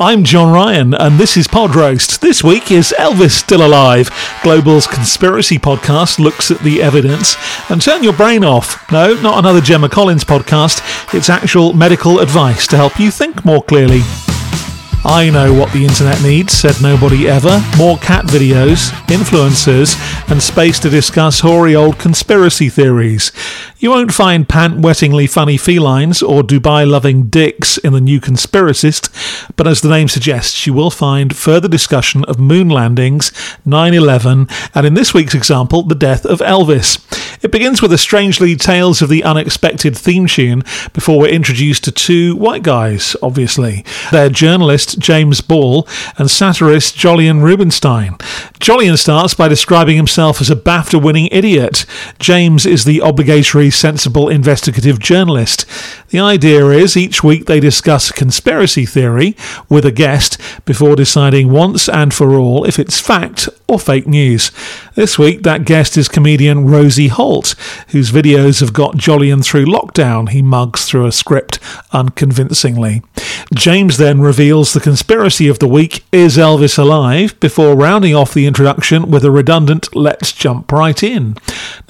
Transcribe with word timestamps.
I'm 0.00 0.22
John 0.22 0.52
Ryan, 0.52 0.94
and 0.94 1.18
this 1.18 1.36
is 1.36 1.48
Pod 1.48 1.74
Roast. 1.74 2.20
This 2.20 2.44
week 2.44 2.70
is 2.70 2.94
Elvis 3.00 3.32
still 3.32 3.66
alive? 3.66 4.08
Global's 4.44 4.86
conspiracy 4.86 5.58
podcast 5.58 6.20
looks 6.20 6.52
at 6.52 6.60
the 6.60 6.80
evidence 6.80 7.34
and 7.68 7.82
turn 7.82 8.04
your 8.04 8.12
brain 8.12 8.44
off. 8.44 8.88
No, 8.92 9.20
not 9.20 9.40
another 9.40 9.60
Gemma 9.60 9.88
Collins 9.88 10.22
podcast. 10.22 11.12
It's 11.12 11.28
actual 11.28 11.72
medical 11.72 12.20
advice 12.20 12.68
to 12.68 12.76
help 12.76 13.00
you 13.00 13.10
think 13.10 13.44
more 13.44 13.64
clearly. 13.64 14.02
I 15.10 15.30
know 15.30 15.54
what 15.54 15.72
the 15.72 15.86
internet 15.86 16.22
needs, 16.22 16.52
said 16.52 16.82
nobody 16.82 17.26
ever. 17.26 17.64
More 17.78 17.96
cat 17.96 18.26
videos, 18.26 18.90
influencers, 19.06 19.96
and 20.30 20.42
space 20.42 20.78
to 20.80 20.90
discuss 20.90 21.40
hoary 21.40 21.74
old 21.74 21.98
conspiracy 21.98 22.68
theories. 22.68 23.32
You 23.78 23.88
won't 23.88 24.12
find 24.12 24.46
pant 24.46 24.82
wettingly 24.82 25.26
funny 25.30 25.56
felines 25.56 26.22
or 26.22 26.42
Dubai 26.42 26.86
loving 26.86 27.30
dicks 27.30 27.78
in 27.78 27.94
the 27.94 28.02
new 28.02 28.20
conspiracist, 28.20 29.08
but 29.56 29.66
as 29.66 29.80
the 29.80 29.88
name 29.88 30.08
suggests, 30.08 30.66
you 30.66 30.74
will 30.74 30.90
find 30.90 31.34
further 31.34 31.68
discussion 31.68 32.22
of 32.26 32.38
moon 32.38 32.68
landings, 32.68 33.32
9 33.64 33.94
11, 33.94 34.46
and 34.74 34.86
in 34.86 34.92
this 34.92 35.14
week's 35.14 35.34
example, 35.34 35.84
the 35.84 35.94
death 35.94 36.26
of 36.26 36.40
Elvis. 36.40 36.98
It 37.40 37.52
begins 37.52 37.80
with 37.80 37.92
a 37.92 37.98
strangely 37.98 38.56
Tales 38.56 39.00
of 39.00 39.08
the 39.08 39.22
Unexpected 39.22 39.96
theme 39.96 40.26
tune 40.26 40.64
before 40.92 41.20
we're 41.20 41.28
introduced 41.28 41.84
to 41.84 41.92
two 41.92 42.34
white 42.34 42.64
guys, 42.64 43.14
obviously. 43.22 43.84
They're 44.10 44.28
journalist 44.28 44.98
James 44.98 45.40
Ball 45.40 45.86
and 46.16 46.28
satirist 46.28 46.96
Jolyon 46.96 47.40
Rubinstein. 47.40 48.14
Jolyon 48.58 48.98
starts 48.98 49.34
by 49.34 49.46
describing 49.46 49.96
himself 49.96 50.40
as 50.40 50.50
a 50.50 50.56
BAFTA 50.56 51.00
winning 51.00 51.28
idiot. 51.30 51.86
James 52.18 52.66
is 52.66 52.84
the 52.84 52.98
obligatory, 52.98 53.70
sensible, 53.70 54.28
investigative 54.28 54.98
journalist. 54.98 55.64
The 56.08 56.18
idea 56.18 56.66
is 56.70 56.96
each 56.96 57.22
week 57.22 57.46
they 57.46 57.60
discuss 57.60 58.10
conspiracy 58.10 58.84
theory 58.84 59.36
with 59.68 59.84
a 59.84 59.92
guest 59.92 60.40
before 60.64 60.96
deciding 60.96 61.52
once 61.52 61.88
and 61.88 62.12
for 62.12 62.34
all 62.34 62.64
if 62.64 62.80
it's 62.80 63.00
fact 63.00 63.48
or 63.68 63.78
fake 63.78 64.06
news. 64.06 64.50
This 64.94 65.18
week, 65.18 65.42
that 65.42 65.66
guest 65.66 65.96
is 65.98 66.08
comedian 66.08 66.66
Rosie 66.66 67.08
Holt, 67.08 67.54
whose 67.88 68.10
videos 68.10 68.60
have 68.60 68.72
got 68.72 68.96
Jolyon 68.96 69.44
through 69.44 69.66
lockdown. 69.66 70.30
He 70.30 70.40
mugs 70.40 70.86
through 70.86 71.06
a 71.06 71.12
script 71.12 71.58
unconvincingly. 71.92 73.02
James 73.54 73.98
then 73.98 74.20
reveals 74.20 74.72
the 74.72 74.80
conspiracy 74.80 75.48
of 75.48 75.58
the 75.58 75.68
week 75.68 76.04
is 76.10 76.38
Elvis 76.38 76.78
alive 76.78 77.38
before 77.40 77.76
rounding 77.76 78.14
off 78.14 78.32
the 78.32 78.46
introduction 78.46 79.10
with 79.10 79.24
a 79.24 79.30
redundant 79.30 79.94
let's 79.94 80.32
jump 80.32 80.72
right 80.72 81.02
in. 81.02 81.36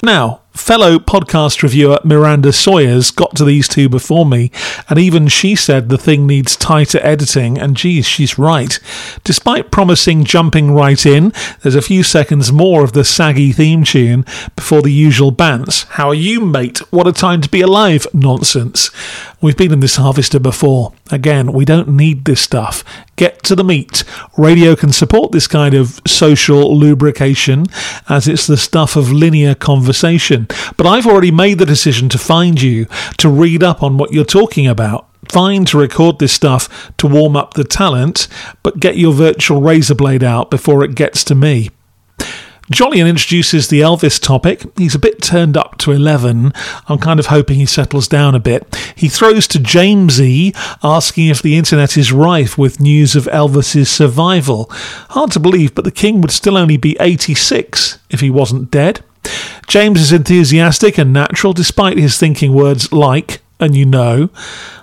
Now, 0.03 0.41
fellow 0.53 0.99
podcast 0.99 1.63
reviewer 1.63 1.99
Miranda 2.05 2.53
Sawyer's 2.53 3.11
got 3.11 3.37
to 3.37 3.45
these 3.45 3.69
two 3.69 3.89
before 3.89 4.27
me, 4.27 4.51
and 4.89 4.99
even 4.99 5.29
she 5.29 5.55
said 5.55 5.89
the 5.89 5.97
thing 5.97 6.27
needs 6.27 6.57
tighter 6.57 6.99
editing, 7.03 7.59
and 7.59 7.77
geez, 7.77 8.07
she's 8.07 8.39
right. 8.39 8.79
Despite 9.25 9.71
promising 9.71 10.25
jumping 10.25 10.73
right 10.73 11.07
in, 11.07 11.33
there's 11.63 11.75
a 11.75 11.83
few 11.83 12.03
seconds 12.03 12.53
more 12.53 12.85
of 12.85 12.93
the 12.93 13.05
saggy 13.05 13.53
theme 13.53 13.85
tune 13.85 14.25
before 14.57 14.83
the 14.83 14.93
usual 14.93 15.33
bants. 15.33 15.87
How 15.91 16.09
are 16.09 16.15
you, 16.15 16.41
mate? 16.41 16.79
What 16.93 17.07
a 17.07 17.13
time 17.13 17.41
to 17.43 17.49
be 17.49 17.61
alive 17.61 18.07
nonsense. 18.13 18.91
We've 19.41 19.57
been 19.57 19.73
in 19.73 19.81
this 19.81 19.97
harvester 19.97 20.41
before. 20.41 20.93
Again, 21.13 21.53
we 21.53 21.65
don't 21.65 21.91
need 21.91 22.25
this 22.25 22.41
stuff. 22.41 22.83
Get 23.15 23.45
to 23.45 23.55
the 23.55 23.65
meat. 23.65 24.03
Radio 24.37 24.75
can 24.75 24.93
support 24.93 25.31
this 25.31 25.47
kind 25.47 25.75
of 25.75 26.01
social 26.07 26.77
lubrication 26.77 27.67
as 28.09 28.27
it's 28.27 28.49
the 28.49 28.57
stuff 28.57 28.97
of 28.97 29.13
linear 29.13 29.55
conversation. 29.55 30.48
But 30.77 30.87
I've 30.87 31.07
already 31.07 31.31
made 31.31 31.59
the 31.59 31.67
decision 31.67 32.09
to 32.11 32.19
find 32.19 32.61
you, 32.61 32.87
to 33.19 33.29
read 33.29 33.63
up 33.63 33.83
on 33.83 33.99
what 33.99 34.13
you're 34.13 34.25
talking 34.25 34.67
about. 34.67 35.07
Fine 35.29 35.67
to 35.67 35.79
record 35.79 36.19
this 36.19 36.33
stuff 36.33 36.93
to 36.97 37.07
warm 37.07 37.37
up 37.37 37.55
the 37.55 37.65
talent, 37.65 38.29
but 38.63 38.81
get 38.81 38.97
your 38.97 39.13
virtual 39.13 39.61
razor 39.61 39.95
blade 39.95 40.25
out 40.25 40.51
before 40.51 40.85
it 40.85 40.95
gets 40.95 41.23
to 41.25 41.35
me. 41.35 41.71
Jolyon 42.71 43.09
introduces 43.09 43.69
the 43.69 43.81
Elvis 43.81 44.21
topic. 44.21 44.63
He's 44.77 44.95
a 44.95 44.99
bit 44.99 45.23
turned 45.23 45.57
up 45.57 45.79
to 45.79 45.93
11. 45.93 46.53
I'm 46.87 46.99
kind 46.99 47.19
of 47.19 47.27
hoping 47.27 47.57
he 47.57 47.65
settles 47.65 48.09
down 48.09 48.35
a 48.35 48.41
bit. 48.41 48.77
He 48.95 49.09
throws 49.09 49.49
to 49.49 49.59
Jamesy, 49.59 50.55
asking 50.85 51.29
if 51.29 51.41
the 51.41 51.57
internet 51.57 51.97
is 51.97 52.13
rife 52.13 52.59
with 52.59 52.79
news 52.79 53.17
of 53.17 53.25
Elvis's 53.25 53.91
survival. 53.91 54.67
Hard 55.11 55.31
to 55.33 55.41
believe, 55.41 55.75
but 55.75 55.85
the 55.85 55.91
king 55.91 56.21
would 56.21 56.31
still 56.31 56.59
only 56.59 56.77
be 56.77 56.97
86 57.01 57.99
if 58.11 58.21
he 58.21 58.29
wasn't 58.29 58.71
dead. 58.71 59.03
James 59.69 60.01
is 60.01 60.13
enthusiastic 60.13 60.97
and 60.97 61.13
natural 61.13 61.53
despite 61.53 61.99
his 61.99 62.19
thinking 62.19 62.55
words 62.55 62.91
like 62.91 63.43
and 63.61 63.77
you 63.77 63.85
know. 63.85 64.31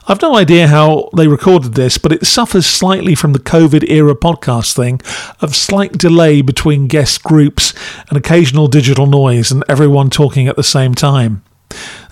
I've 0.07 0.22
no 0.22 0.35
idea 0.35 0.68
how 0.68 1.09
they 1.18 1.28
recorded 1.28 1.73
this, 1.73 1.97
but 1.97 2.12
it 2.12 2.28
suffers 2.28 2.68
slightly 2.68 3.16
from 3.16 3.34
the 3.34 3.40
COVID 3.40 3.90
era 3.90 4.13
podcast 4.13 4.75
thing 4.75 5.01
of 5.41 5.56
slight 5.56 5.94
delay 5.94 6.44
between 6.44 6.88
guest 6.88 7.23
groups 7.23 7.73
and 8.09 8.18
occasional 8.18 8.68
digital 8.68 9.07
noise 9.07 9.51
and 9.51 9.63
everyone 9.68 10.12
talking 10.12 10.47
at 10.47 10.56
the 10.56 10.63
same 10.63 10.94
time. 10.94 11.41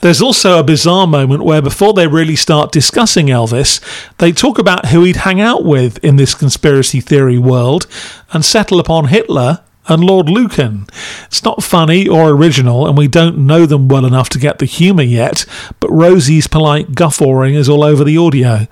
There's 0.01 0.22
also 0.22 0.59
a 0.59 0.63
bizarre 0.63 1.05
moment 1.05 1.44
where, 1.44 1.61
before 1.61 1.94
they 1.94 2.07
really 2.07 2.35
start 2.35 2.72
discussing 2.72 3.28
Elvis, 3.28 3.79
they 4.17 4.31
talk 4.31 4.57
about 4.57 4.88
who 4.88 5.03
he'd 5.03 5.17
hang 5.17 5.40
out 5.40 5.63
with 5.63 6.03
in 6.03 6.16
this 6.16 6.34
conspiracy 6.34 7.01
theory 7.01 7.38
world 7.38 7.85
and 8.31 8.44
settle 8.44 8.79
upon 8.79 9.09
Hitler 9.09 9.61
and 9.88 10.04
Lord 10.04 10.30
Lucan. 10.30 10.88
It's 11.26 11.44
not 11.44 11.64
funny 11.64 12.08
or 12.08 12.30
original, 12.30 12.88
and 12.88 12.98
we 12.98 13.08
don't 13.08 13.38
know 13.38 13.66
them 13.66 13.88
well 13.88 14.06
enough 14.06 14.30
to 14.30 14.40
get 14.40 14.60
the 14.60 14.66
humour 14.66 15.04
yet, 15.04 15.46
but 15.80 15.90
Rosie's 15.92 16.48
polite 16.48 16.96
guffawing 16.96 17.56
is 17.56 17.68
all 17.68 17.84
over 17.84 18.04
the 18.04 18.18
audio. 18.18 18.68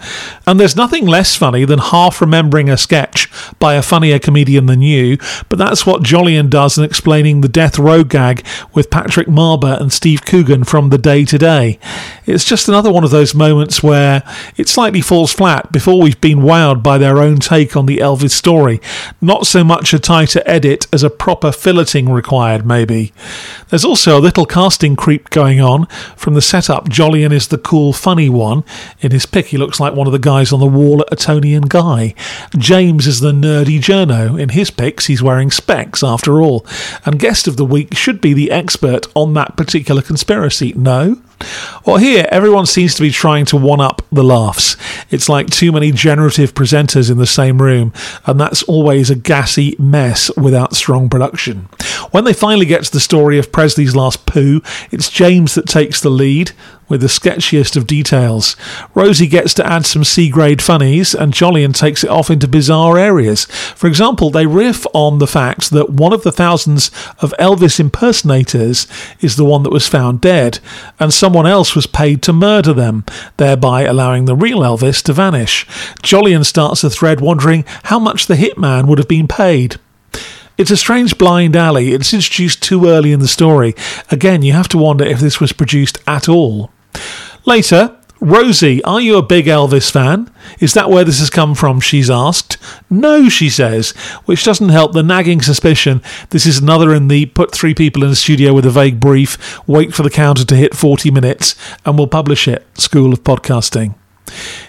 And 0.48 0.60
there's 0.60 0.76
nothing 0.76 1.06
less 1.06 1.36
funny 1.36 1.66
than 1.66 1.80
half 1.80 2.22
remembering 2.22 2.70
a 2.70 2.78
sketch 2.78 3.30
by 3.60 3.76
a 3.76 3.82
funnier 3.82 4.20
comedian 4.20 4.68
than 4.68 4.82
you, 4.82 5.18
but 5.50 5.60
that's 5.60 5.86
what 5.86 6.04
Jolyon 6.04 6.50
does 6.50 6.78
in 6.78 6.84
explaining 6.84 7.42
the 7.42 7.50
death 7.50 7.78
row 7.78 8.04
gag 8.04 8.46
with 8.74 8.90
Patrick 8.90 9.28
Marber 9.28 9.80
and 9.80 9.92
Steve 9.92 10.26
Coogan 10.26 10.64
from 10.64 10.90
The 10.90 10.98
Day 10.98 11.26
Today. 11.26 11.80
It's 12.26 12.46
just 12.46 12.68
another 12.68 12.92
one 12.92 13.04
of 13.04 13.12
those 13.12 13.36
moments 13.36 13.84
where 13.84 14.24
it 14.56 14.70
slightly 14.70 15.02
falls 15.02 15.34
flat 15.34 15.72
before 15.72 16.02
we've 16.02 16.22
been 16.22 16.40
wowed 16.40 16.82
by 16.82 16.98
their 16.98 17.18
own 17.18 17.38
take 17.38 17.76
on 17.76 17.86
the 17.86 17.98
Elvis 17.98 18.32
story. 18.32 18.80
Not 19.20 19.46
so 19.46 19.64
much 19.64 19.94
a 19.94 20.00
tighter 20.00 20.42
edit 20.46 20.88
as 20.94 21.00
there's 21.01 21.12
a 21.12 21.16
proper 21.16 21.50
filleting 21.50 22.13
required, 22.13 22.63
maybe. 22.63 23.12
There's 23.69 23.84
also 23.84 24.19
a 24.19 24.22
little 24.22 24.45
casting 24.45 24.95
creep 24.95 25.31
going 25.31 25.59
on. 25.59 25.88
From 26.16 26.35
the 26.35 26.44
setup, 26.44 26.89
Jolyon 26.89 27.31
is 27.31 27.47
the 27.47 27.57
cool, 27.57 27.91
funny 27.91 28.29
one. 28.29 28.63
In 29.00 29.09
his 29.09 29.25
pic, 29.25 29.47
he 29.47 29.57
looks 29.57 29.79
like 29.79 29.95
one 29.95 30.06
of 30.06 30.13
the 30.13 30.19
guys 30.19 30.53
on 30.53 30.59
the 30.59 30.67
wall 30.67 31.03
at 31.12 31.17
Toni 31.17 31.56
and 31.56 31.67
Guy. 31.67 32.13
James 32.56 33.07
is 33.07 33.19
the 33.19 33.31
nerdy 33.31 33.79
journo. 33.79 34.39
In 34.39 34.50
his 34.50 34.69
pics, 34.69 35.07
he's 35.07 35.23
wearing 35.23 35.50
specs, 35.50 36.03
after 36.03 36.39
all. 36.39 36.67
And 37.03 37.18
guest 37.18 37.47
of 37.47 37.57
the 37.57 37.66
week 37.66 37.97
should 37.97 38.22
be 38.22 38.33
the 38.33 38.51
expert 38.51 39.07
on 39.16 39.33
that 39.33 39.57
particular 39.57 40.03
conspiracy. 40.03 40.72
No? 40.75 41.19
Well, 41.85 41.97
here, 41.97 42.28
everyone 42.29 42.66
seems 42.66 42.96
to 42.96 43.02
be 43.02 43.12
trying 43.12 43.46
to 43.46 43.57
one 43.57 43.81
up 43.81 44.02
the 44.12 44.24
laughs. 44.24 44.78
It's 45.09 45.29
like 45.29 45.50
too 45.50 45.72
many 45.72 45.91
generative 45.91 46.53
presenters 46.53 47.09
in 47.09 47.18
the 47.18 47.25
same 47.25 47.62
room, 47.62 47.94
and 48.25 48.40
that's 48.40 48.63
always 48.63 49.09
a 49.09 49.16
gassy 49.16 49.75
mess 49.80 50.35
without 50.38 50.75
strong 50.75 51.10
production. 51.10 51.69
When 52.12 52.24
they 52.24 52.33
finally 52.33 52.66
get 52.66 52.83
to 52.83 52.92
the 52.92 53.00
story 53.00 53.38
of 53.38 53.51
Presley's 53.51 53.95
last 53.95 54.25
poo, 54.25 54.62
it's 54.92 55.10
James 55.10 55.56
that 55.56 55.68
takes 55.68 56.01
the 56.01 56.10
lead 56.10 56.51
with 56.92 57.02
the 57.02 57.08
sketchiest 57.08 57.76
of 57.76 57.88
details. 57.88 58.56
Rosie 58.94 59.26
gets 59.26 59.56
to 59.56 59.66
add 59.66 59.88
some 59.88 60.04
C 60.04 60.30
grade 60.30 60.62
funnies, 60.62 61.16
and 61.16 61.34
Jolyon 61.34 61.74
takes 61.74 62.04
it 62.04 62.10
off 62.10 62.30
into 62.30 62.48
bizarre 62.48 63.00
areas. 63.00 63.46
For 63.46 63.88
example, 63.88 64.30
they 64.30 64.46
riff 64.46 64.86
on 64.94 65.18
the 65.18 65.26
fact 65.26 65.72
that 65.72 65.90
one 65.90 66.14
of 66.14 66.22
the 66.22 66.32
thousands 66.32 66.92
of 67.20 67.34
Elvis 67.40 67.80
impersonators 67.80 68.86
is 69.22 69.38
the 69.38 69.46
one 69.46 69.64
that 69.64 69.72
was 69.72 69.88
found 69.88 70.22
dead, 70.22 70.60
and 71.00 71.12
someone 71.12 71.48
else 71.48 71.76
was 71.76 71.88
paid 71.88 72.22
to 72.22 72.34
murder 72.34 72.74
them, 72.74 73.06
thereby 73.38 73.84
allowing 73.84 74.26
the 74.26 74.36
real 74.36 74.60
Elvis 74.60 75.02
to 75.04 75.14
vanish. 75.14 75.66
Jolyon 76.04 76.46
starts 76.46 76.84
a 76.84 76.90
thread 76.90 77.22
wondering 77.22 77.66
how 77.86 77.98
much 77.98 78.28
the 78.28 78.36
hitman 78.36 78.88
would 78.88 79.00
have 79.00 79.08
been 79.08 79.28
paid. 79.28 79.78
It's 80.58 80.70
a 80.70 80.78
strange 80.78 81.18
blind 81.18 81.56
alley. 81.56 81.92
It's 81.92 82.14
introduced 82.14 82.62
too 82.62 82.86
early 82.86 83.14
in 83.14 83.20
the 83.20 83.28
story. 83.28 83.74
Again, 84.12 84.44
you 84.44 84.54
have 84.54 84.68
to 84.68 84.78
wonder 84.78 85.04
if 85.04 85.20
this 85.20 85.40
was 85.40 85.54
produced 85.54 85.98
at 86.06 86.30
all. 86.30 86.70
Later, 87.46 87.98
Rosie, 88.20 88.84
are 88.84 89.02
you 89.02 89.18
a 89.18 89.24
big 89.24 89.48
Elvis 89.48 89.90
fan? 89.90 90.30
Is 90.60 90.76
that 90.76 90.92
where 90.92 91.04
this 91.04 91.18
has 91.18 91.32
come 91.32 91.56
from? 91.56 91.80
She's 91.80 92.08
asked. 92.08 92.58
No, 92.88 93.30
she 93.30 93.50
says, 93.50 93.92
which 94.26 94.44
doesn't 94.44 94.70
help 94.70 94.94
the 94.94 95.02
nagging 95.02 95.42
suspicion 95.42 96.04
this 96.30 96.46
is 96.46 96.60
another 96.60 96.94
in 96.94 97.08
the 97.08 97.26
put 97.26 97.52
three 97.52 97.74
people 97.74 98.04
in 98.04 98.12
a 98.12 98.16
studio 98.16 98.54
with 98.54 98.66
a 98.68 98.70
vague 98.70 99.00
brief, 99.00 99.60
wait 99.68 99.96
for 99.96 100.04
the 100.04 100.12
counter 100.12 100.46
to 100.46 100.56
hit 100.56 100.76
40 100.76 101.10
minutes, 101.10 101.56
and 101.84 101.98
we'll 101.98 102.06
publish 102.06 102.48
it 102.48 102.64
school 102.78 103.12
of 103.12 103.24
podcasting. 103.24 103.96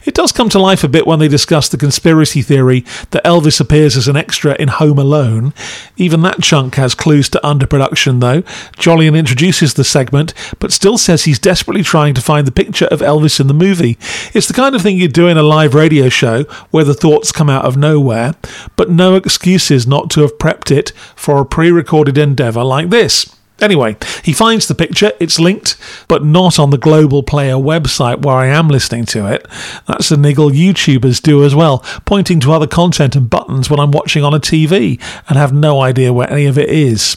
It 0.04 0.14
does 0.14 0.32
come 0.32 0.48
to 0.50 0.58
life 0.58 0.84
a 0.84 0.88
bit 0.88 1.06
when 1.06 1.18
they 1.18 1.28
discuss 1.28 1.68
the 1.68 1.76
conspiracy 1.76 2.42
theory 2.42 2.84
that 3.10 3.24
Elvis 3.24 3.60
appears 3.60 3.96
as 3.96 4.08
an 4.08 4.16
extra 4.16 4.54
in 4.58 4.68
Home 4.68 4.98
Alone. 4.98 5.54
Even 5.96 6.22
that 6.22 6.42
chunk 6.42 6.74
has 6.76 6.94
clues 6.94 7.28
to 7.30 7.40
underproduction, 7.44 8.20
though. 8.20 8.42
Jolyon 8.76 9.18
introduces 9.18 9.74
the 9.74 9.84
segment, 9.84 10.34
but 10.58 10.72
still 10.72 10.98
says 10.98 11.24
he's 11.24 11.38
desperately 11.38 11.82
trying 11.82 12.14
to 12.14 12.20
find 12.20 12.46
the 12.46 12.52
picture 12.52 12.86
of 12.86 13.00
Elvis 13.00 13.40
in 13.40 13.46
the 13.46 13.54
movie. 13.54 13.98
It's 14.34 14.48
the 14.48 14.54
kind 14.54 14.74
of 14.74 14.82
thing 14.82 14.96
you 14.96 15.08
do 15.08 15.28
in 15.28 15.36
a 15.36 15.42
live 15.42 15.74
radio 15.74 16.08
show 16.08 16.44
where 16.70 16.84
the 16.84 16.94
thoughts 16.94 17.32
come 17.32 17.50
out 17.50 17.64
of 17.64 17.76
nowhere, 17.76 18.34
but 18.76 18.90
no 18.90 19.14
excuses 19.14 19.86
not 19.86 20.10
to 20.10 20.20
have 20.20 20.38
prepped 20.38 20.70
it 20.70 20.90
for 21.14 21.40
a 21.40 21.46
pre 21.46 21.70
recorded 21.70 22.18
endeavour 22.18 22.64
like 22.64 22.90
this. 22.90 23.36
Anyway, 23.60 23.96
he 24.24 24.32
finds 24.32 24.66
the 24.66 24.74
picture, 24.74 25.12
it's 25.20 25.38
linked, 25.38 25.76
but 26.08 26.24
not 26.24 26.58
on 26.58 26.70
the 26.70 26.78
Global 26.78 27.22
Player 27.22 27.54
website 27.54 28.24
where 28.24 28.34
I 28.34 28.46
am 28.46 28.68
listening 28.68 29.04
to 29.06 29.32
it. 29.32 29.46
That's 29.86 30.10
a 30.10 30.16
niggle 30.16 30.50
YouTubers 30.50 31.22
do 31.22 31.44
as 31.44 31.54
well, 31.54 31.78
pointing 32.04 32.40
to 32.40 32.52
other 32.52 32.66
content 32.66 33.14
and 33.14 33.30
buttons 33.30 33.70
when 33.70 33.78
I'm 33.78 33.92
watching 33.92 34.24
on 34.24 34.34
a 34.34 34.40
TV 34.40 35.00
and 35.28 35.38
have 35.38 35.52
no 35.52 35.80
idea 35.80 36.12
where 36.12 36.30
any 36.30 36.46
of 36.46 36.58
it 36.58 36.70
is. 36.70 37.16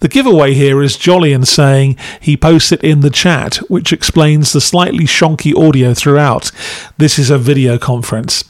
The 0.00 0.08
giveaway 0.08 0.54
here 0.54 0.82
is 0.82 0.96
Jolyon 0.96 1.46
saying 1.46 1.96
he 2.20 2.36
posts 2.36 2.70
it 2.70 2.84
in 2.84 3.00
the 3.00 3.10
chat, 3.10 3.56
which 3.68 3.92
explains 3.92 4.52
the 4.52 4.60
slightly 4.60 5.04
shonky 5.04 5.56
audio 5.56 5.94
throughout. 5.94 6.52
This 6.98 7.18
is 7.18 7.30
a 7.30 7.38
video 7.38 7.78
conference. 7.78 8.44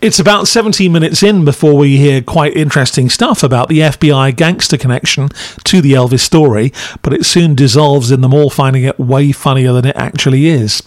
It's 0.00 0.18
about 0.18 0.48
17 0.48 0.92
minutes 0.92 1.22
in 1.22 1.44
before 1.44 1.76
we 1.76 1.96
hear 1.96 2.22
quite 2.22 2.56
interesting 2.56 3.08
stuff 3.08 3.42
about 3.42 3.68
the 3.68 3.80
FBI 3.80 4.36
gangster 4.36 4.78
connection 4.78 5.28
to 5.64 5.80
the 5.80 5.92
Elvis 5.92 6.20
story, 6.20 6.72
but 7.02 7.12
it 7.12 7.26
soon 7.26 7.54
dissolves 7.54 8.10
in 8.10 8.20
them 8.20 8.34
all 8.34 8.50
finding 8.50 8.84
it 8.84 8.98
way 8.98 9.32
funnier 9.32 9.72
than 9.72 9.86
it 9.86 9.96
actually 9.96 10.46
is. 10.46 10.82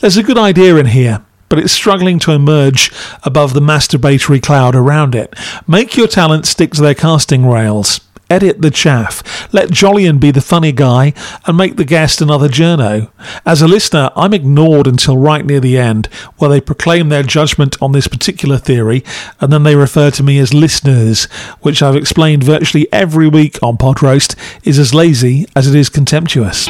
There's 0.00 0.16
a 0.16 0.22
good 0.22 0.38
idea 0.38 0.76
in 0.76 0.86
here 0.86 1.24
but 1.48 1.58
it's 1.58 1.72
struggling 1.72 2.18
to 2.18 2.32
emerge 2.32 2.92
above 3.22 3.54
the 3.54 3.60
masturbatory 3.60 4.42
cloud 4.42 4.74
around 4.74 5.14
it. 5.14 5.34
Make 5.66 5.96
your 5.96 6.06
talent 6.06 6.46
stick 6.46 6.72
to 6.72 6.82
their 6.82 6.94
casting 6.94 7.46
rails. 7.46 8.00
Edit 8.30 8.60
the 8.60 8.70
chaff. 8.70 9.52
Let 9.54 9.70
Jolyon 9.70 10.20
be 10.20 10.30
the 10.30 10.40
funny 10.40 10.72
guy 10.72 11.14
and 11.46 11.56
make 11.56 11.76
the 11.76 11.84
guest 11.84 12.20
another 12.20 12.48
journo. 12.48 13.10
As 13.46 13.62
a 13.62 13.68
listener, 13.68 14.10
I'm 14.14 14.34
ignored 14.34 14.86
until 14.86 15.16
right 15.16 15.44
near 15.44 15.60
the 15.60 15.78
end, 15.78 16.06
where 16.36 16.50
they 16.50 16.60
proclaim 16.60 17.08
their 17.08 17.22
judgment 17.22 17.80
on 17.80 17.92
this 17.92 18.06
particular 18.06 18.58
theory, 18.58 19.02
and 19.40 19.52
then 19.52 19.62
they 19.62 19.76
refer 19.76 20.10
to 20.10 20.22
me 20.22 20.38
as 20.38 20.52
listeners, 20.52 21.24
which 21.60 21.82
I've 21.82 21.96
explained 21.96 22.44
virtually 22.44 22.86
every 22.92 23.28
week 23.28 23.58
on 23.62 23.76
Pod 23.78 24.02
Roast 24.02 24.36
is 24.62 24.78
as 24.78 24.92
lazy 24.92 25.46
as 25.56 25.66
it 25.66 25.74
is 25.74 25.88
contemptuous. 25.88 26.68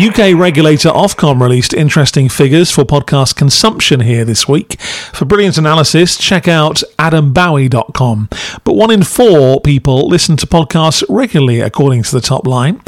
UK 0.00 0.34
regulator 0.34 0.88
Ofcom 0.88 1.42
released 1.42 1.74
interesting 1.74 2.30
figures 2.30 2.70
for 2.70 2.84
podcast 2.84 3.36
consumption 3.36 4.00
here 4.00 4.24
this 4.24 4.48
week. 4.48 4.80
For 4.80 5.26
brilliant 5.26 5.58
analysis, 5.58 6.16
check 6.16 6.48
out 6.48 6.82
adambowie.com. 6.98 8.30
But 8.64 8.76
one 8.76 8.90
in 8.90 9.02
four 9.02 9.60
people 9.60 10.08
listen 10.08 10.38
to 10.38 10.46
podcasts 10.46 11.04
regularly, 11.10 11.60
according 11.60 12.04
to 12.04 12.12
the 12.12 12.22
top 12.22 12.46
line. 12.46 12.80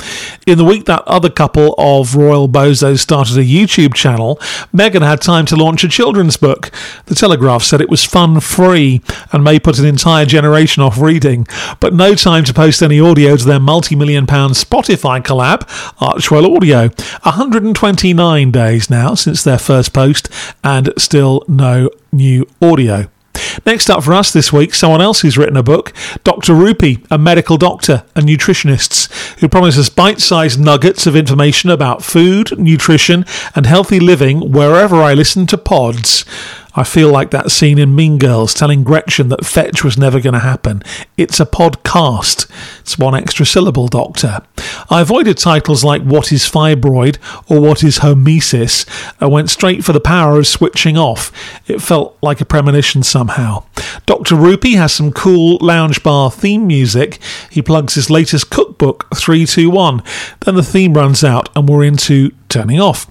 In 0.46 0.56
the 0.56 0.64
week 0.64 0.86
that 0.86 1.02
other 1.02 1.28
couple 1.28 1.74
of 1.76 2.16
royal 2.16 2.48
bozos 2.48 3.00
started 3.00 3.36
a 3.36 3.44
YouTube 3.44 3.92
channel, 3.92 4.36
Meghan 4.74 5.02
had 5.02 5.20
time 5.20 5.44
to 5.46 5.56
launch 5.56 5.84
a 5.84 5.88
children's 5.88 6.38
book. 6.38 6.70
The 7.06 7.14
Telegraph 7.14 7.62
said 7.62 7.82
it 7.82 7.90
was 7.90 8.04
fun 8.04 8.40
free 8.40 9.02
and 9.32 9.44
may 9.44 9.58
put 9.58 9.78
an 9.78 9.84
entire 9.84 10.24
generation 10.24 10.82
off 10.82 10.98
reading, 10.98 11.46
but 11.78 11.92
no 11.92 12.14
time 12.14 12.44
to 12.44 12.54
post 12.54 12.82
any 12.82 12.98
audio 13.00 13.36
to 13.36 13.44
their 13.44 13.60
multi 13.60 13.96
million 13.96 14.26
pound 14.26 14.54
Spotify 14.54 15.22
collab, 15.22 15.68
Archewell 15.98 16.56
Audio. 16.56 16.88
129 17.22 18.50
days 18.50 18.90
now 18.90 19.14
since 19.14 19.42
their 19.42 19.58
first 19.58 19.92
post, 19.92 20.28
and 20.62 20.92
still 20.98 21.44
no 21.48 21.90
new 22.12 22.46
audio. 22.60 23.08
Next 23.66 23.90
up 23.90 24.02
for 24.02 24.12
us 24.12 24.32
this 24.32 24.52
week, 24.52 24.74
someone 24.74 25.00
else 25.00 25.20
who's 25.20 25.38
written 25.38 25.56
a 25.56 25.62
book, 25.62 25.92
Dr. 26.24 26.54
Rupy, 26.54 27.04
a 27.10 27.18
medical 27.18 27.56
doctor 27.56 28.04
and 28.14 28.26
nutritionist 28.26 29.38
who 29.40 29.48
promises 29.48 29.88
bite 29.88 30.20
sized 30.20 30.60
nuggets 30.60 31.06
of 31.06 31.16
information 31.16 31.70
about 31.70 32.02
food, 32.02 32.58
nutrition, 32.58 33.24
and 33.54 33.66
healthy 33.66 34.00
living 34.00 34.52
wherever 34.52 34.96
I 34.96 35.14
listen 35.14 35.46
to 35.48 35.58
pods. 35.58 36.24
I 36.74 36.84
feel 36.84 37.10
like 37.10 37.30
that 37.30 37.50
scene 37.50 37.78
in 37.78 37.94
Mean 37.94 38.18
Girls 38.18 38.54
telling 38.54 38.82
Gretchen 38.82 39.28
that 39.28 39.44
fetch 39.44 39.84
was 39.84 39.98
never 39.98 40.20
going 40.20 40.32
to 40.32 40.40
happen. 40.40 40.82
It's 41.18 41.38
a 41.38 41.44
podcast. 41.44 42.50
It's 42.80 42.98
one 42.98 43.14
extra 43.14 43.44
syllable, 43.44 43.88
Doctor. 43.88 44.40
I 44.88 45.02
avoided 45.02 45.36
titles 45.36 45.84
like 45.84 46.02
What 46.02 46.32
is 46.32 46.48
Fibroid 46.48 47.18
or 47.50 47.60
What 47.60 47.84
is 47.84 47.98
Hormesis 47.98 48.86
I 49.20 49.26
went 49.26 49.50
straight 49.50 49.84
for 49.84 49.92
the 49.92 50.00
power 50.00 50.38
of 50.38 50.46
switching 50.46 50.96
off. 50.96 51.30
It 51.68 51.82
felt 51.82 52.16
like 52.22 52.40
a 52.40 52.46
premonition 52.46 53.02
somehow. 53.02 53.64
Dr. 54.06 54.36
Rupy 54.36 54.74
has 54.76 54.92
some 54.92 55.12
cool 55.12 55.58
lounge 55.60 56.02
bar 56.02 56.30
theme 56.30 56.66
music. 56.66 57.18
He 57.50 57.62
plugs 57.62 57.94
his 57.94 58.10
latest 58.10 58.50
cookbook, 58.82 59.14
321. 59.14 60.02
Then 60.40 60.56
the 60.56 60.62
theme 60.62 60.94
runs 60.94 61.22
out 61.22 61.48
and 61.56 61.68
we're 61.68 61.84
into 61.84 62.32
turning 62.48 62.80
off. 62.80 63.06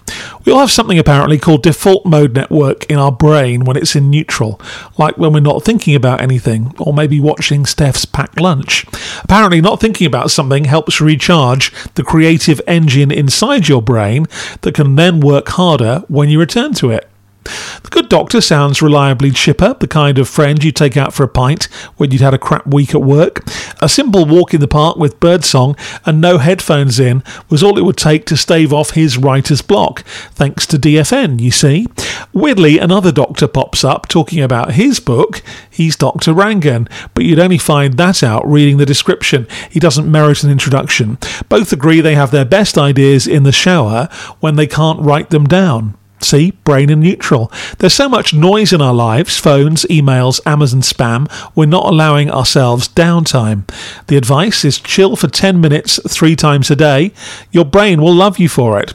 We 0.46 0.52
all 0.52 0.60
have 0.60 0.72
something 0.72 1.00
apparently 1.00 1.40
called 1.40 1.64
default 1.64 2.06
mode 2.06 2.34
network 2.34 2.86
in 2.86 2.98
our 2.98 3.12
brain 3.12 3.64
when 3.64 3.78
it's 3.78 3.96
in 3.96 4.10
neutral, 4.10 4.60
like 4.98 5.18
when 5.18 5.34
we're 5.34 5.40
not 5.40 5.64
thinking 5.64 5.96
about 5.96 6.22
anything, 6.22 6.76
or 6.78 6.94
maybe 6.94 7.20
watching 7.20 7.66
Steph's 7.66 8.06
packed 8.06 8.40
lunch. 8.40 8.86
Apparently, 9.24 9.62
not 9.62 9.80
thinking 9.80 10.06
about 10.06 10.30
something 10.30 10.66
helps 10.66 11.02
recharge 11.02 11.72
the 11.96 12.04
creative 12.04 12.62
engine 12.68 13.12
inside 13.12 13.68
your 13.68 13.82
brain 13.82 14.28
that 14.62 14.76
can 14.76 14.96
then 14.96 15.22
work 15.22 15.48
harder 15.50 16.04
when 16.08 16.30
you 16.30 16.40
return 16.40 16.74
to 16.74 16.92
it. 16.92 17.11
The 17.44 17.90
good 17.90 18.10
doctor 18.10 18.40
sounds 18.42 18.82
reliably 18.82 19.32
chipper, 19.32 19.76
the 19.80 19.88
kind 19.88 20.20
of 20.20 20.30
friend 20.30 20.64
you 20.64 20.72
take 20.72 20.96
out 20.96 21.14
for 21.14 21.24
a 21.24 21.28
pint 21.28 21.66
when 21.98 22.12
you'd 22.12 22.22
had 22.22 22.34
a 22.34 22.40
crap 22.40 22.68
week 22.68 22.94
at 22.94 23.02
work. 23.02 23.42
A 23.82 23.90
simple 23.90 24.26
walk 24.26 24.54
in 24.54 24.62
the 24.62 24.68
park 24.68 24.98
with 24.98 25.20
birdsong 25.20 25.76
and 26.06 26.22
no 26.22 26.38
headphones 26.38 27.00
in 27.00 27.24
was 27.50 27.64
all 27.64 27.78
it 27.78 27.86
would 27.86 27.98
take 27.98 28.26
to 28.28 28.38
stave 28.38 28.72
off 28.72 28.92
his 28.92 29.18
writer's 29.18 29.62
block, 29.62 30.02
thanks 30.32 30.66
to 30.68 30.78
DMN, 30.78 31.40
you 31.40 31.52
see. 31.52 31.88
Weirdly, 32.34 32.78
another 32.78 33.12
doctor 33.12 33.48
pops 33.48 33.84
up 33.84 34.08
talking 34.08 34.42
about 34.42 34.74
his 34.74 35.00
book. 35.00 35.42
He's 35.70 35.96
Dr. 35.96 36.34
Rangan, 36.34 36.90
but 37.14 37.26
you'd 37.26 37.40
only 37.40 37.58
find 37.58 37.98
that 37.98 38.24
out 38.24 38.48
reading 38.48 38.78
the 38.78 38.86
description. 38.86 39.48
He 39.70 39.80
doesn't 39.80 40.10
merit 40.10 40.44
an 40.44 40.52
introduction. 40.52 41.18
Both 41.50 41.74
agree 41.74 42.02
they 42.02 42.16
have 42.16 42.32
their 42.32 42.46
best 42.46 42.78
ideas 42.78 43.28
in 43.28 43.44
the 43.44 43.52
shower 43.52 44.08
when 44.40 44.56
they 44.56 44.68
can't 44.68 45.02
write 45.02 45.30
them 45.30 45.46
down. 45.46 45.98
See, 46.22 46.52
brain 46.64 46.90
and 46.90 47.02
neutral. 47.02 47.52
There's 47.80 47.94
so 47.94 48.08
much 48.08 48.34
noise 48.34 48.72
in 48.72 48.82
our 48.82 48.94
lives 48.94 49.38
phones, 49.38 49.86
emails, 49.86 50.40
Amazon 50.46 50.82
spam. 50.82 51.30
We're 51.56 51.66
not 51.66 51.88
allowing 51.88 52.30
ourselves 52.30 52.88
downtime. 52.88 53.68
The 54.08 54.18
advice 54.18 54.64
is 54.64 54.80
chill 54.80 55.16
for 55.16 55.28
10 55.28 55.60
minutes 55.60 56.00
three 56.08 56.36
times 56.36 56.70
a 56.70 56.76
day. 56.76 57.12
Your 57.52 57.66
brain 57.66 58.02
will 58.02 58.14
love 58.14 58.38
you 58.40 58.50
for 58.50 58.80
it. 58.80 58.94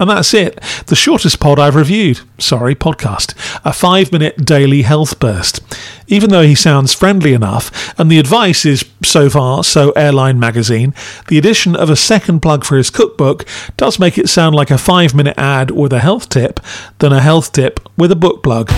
And 0.00 0.08
that's 0.08 0.32
it. 0.32 0.58
The 0.86 0.96
shortest 0.96 1.38
pod 1.38 1.58
I've 1.58 1.74
reviewed. 1.74 2.20
Sorry, 2.38 2.74
podcast. 2.74 3.34
A 3.64 3.72
five 3.72 4.10
minute 4.10 4.44
daily 4.44 4.82
health 4.82 5.20
burst. 5.20 5.60
Even 6.06 6.30
though 6.30 6.42
he 6.42 6.54
sounds 6.54 6.94
friendly 6.94 7.34
enough, 7.34 7.94
and 7.98 8.10
the 8.10 8.18
advice 8.18 8.64
is 8.64 8.84
so 9.02 9.28
far 9.28 9.62
so 9.64 9.90
airline 9.92 10.40
magazine, 10.40 10.94
the 11.28 11.38
addition 11.38 11.76
of 11.76 11.90
a 11.90 11.96
second 11.96 12.40
plug 12.40 12.64
for 12.64 12.76
his 12.76 12.90
cookbook 12.90 13.46
does 13.76 13.98
make 13.98 14.16
it 14.16 14.28
sound 14.28 14.54
like 14.54 14.70
a 14.70 14.78
five 14.78 15.14
minute 15.14 15.38
ad 15.38 15.70
with 15.70 15.92
a 15.92 16.00
health 16.00 16.28
tip 16.28 16.58
than 16.98 17.12
a 17.12 17.20
health 17.20 17.52
tip 17.52 17.80
with 17.96 18.10
a 18.10 18.16
book 18.16 18.42
plug. 18.42 18.70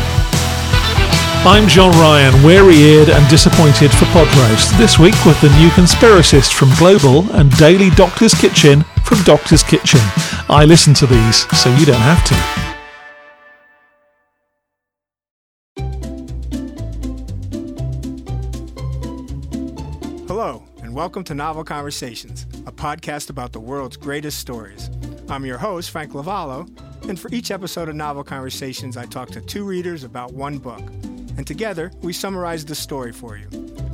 I'm 1.46 1.68
John 1.68 1.92
Ryan, 1.92 2.42
weary 2.42 2.76
eared 2.76 3.10
and 3.10 3.28
disappointed 3.28 3.90
for 3.90 4.06
Podroast, 4.06 4.76
this 4.78 4.98
week 4.98 5.14
with 5.26 5.38
the 5.42 5.50
new 5.58 5.68
conspiracist 5.70 6.54
from 6.54 6.70
Global 6.78 7.30
and 7.34 7.54
Daily 7.58 7.90
Doctor's 7.90 8.32
Kitchen 8.32 8.82
from 9.04 9.22
Doctor's 9.24 9.62
Kitchen. 9.62 10.00
I 10.54 10.64
listen 10.64 10.94
to 10.94 11.06
these, 11.06 11.48
so 11.58 11.68
you 11.74 11.84
don't 11.84 12.00
have 12.00 12.24
to. 12.26 12.34
Hello, 20.28 20.62
and 20.80 20.94
welcome 20.94 21.24
to 21.24 21.34
Novel 21.34 21.64
Conversations, 21.64 22.46
a 22.66 22.72
podcast 22.72 23.30
about 23.30 23.50
the 23.50 23.58
world's 23.58 23.96
greatest 23.96 24.38
stories. 24.38 24.90
I'm 25.28 25.44
your 25.44 25.58
host, 25.58 25.90
Frank 25.90 26.12
Lavallo, 26.12 26.68
and 27.08 27.18
for 27.18 27.34
each 27.34 27.50
episode 27.50 27.88
of 27.88 27.96
Novel 27.96 28.22
Conversations, 28.22 28.96
I 28.96 29.06
talk 29.06 29.30
to 29.30 29.40
two 29.40 29.64
readers 29.64 30.04
about 30.04 30.34
one 30.34 30.58
book 30.58 30.82
and 31.36 31.46
together 31.46 31.90
we 32.02 32.12
summarize 32.12 32.64
the 32.64 32.74
story 32.74 33.10
for 33.12 33.36
you. 33.36 33.48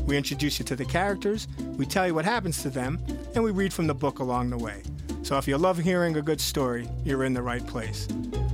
We 0.07 0.17
introduce 0.17 0.59
you 0.59 0.64
to 0.67 0.76
the 0.76 0.85
characters, 0.85 1.49
we 1.76 1.87
tell 1.87 2.07
you 2.07 2.14
what 2.14 2.25
happens 2.25 2.62
to 2.62 2.71
them, 2.71 2.99
and 3.35 3.43
we 3.43 3.50
read 3.50 3.73
from 3.73 3.87
the 3.87 3.95
book 3.95 4.19
along 4.19 4.50
the 4.50 4.59
way. 4.59 4.83
So 5.23 5.37
if 5.39 5.47
you 5.47 5.59
love 5.59 5.79
hearing 5.79 6.17
a 6.17 6.23
good 6.23 6.41
story, 6.41 6.89
you're 7.05 7.25
in 7.25 7.35
the 7.35 7.43
right 7.43 7.67
place. 7.67 8.09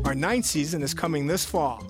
Our 0.04 0.14
ninth 0.14 0.44
season 0.44 0.82
is 0.82 0.94
coming 0.94 1.26
this 1.26 1.44
fall. 1.44 1.84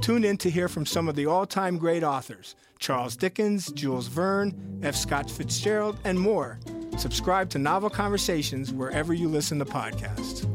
Tune 0.00 0.24
in 0.24 0.36
to 0.38 0.50
hear 0.50 0.68
from 0.68 0.86
some 0.86 1.08
of 1.08 1.16
the 1.16 1.26
all 1.26 1.46
time 1.46 1.78
great 1.78 2.02
authors 2.02 2.54
Charles 2.78 3.16
Dickens, 3.16 3.72
Jules 3.72 4.06
Verne, 4.06 4.80
F. 4.82 4.94
Scott 4.94 5.30
Fitzgerald, 5.30 5.98
and 6.04 6.18
more. 6.18 6.60
Subscribe 6.96 7.50
to 7.50 7.58
Novel 7.58 7.90
Conversations 7.90 8.72
wherever 8.72 9.12
you 9.12 9.28
listen 9.28 9.58
to 9.58 9.64
podcasts. 9.64 10.46